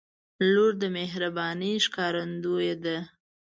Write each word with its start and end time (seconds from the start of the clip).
•لور 0.53 0.71
د 0.81 0.83
مهربانۍ 0.97 1.73
ښکارندوی 1.85 2.71
ده. 2.83 2.97